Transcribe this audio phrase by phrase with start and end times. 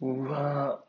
[0.00, 0.84] うわ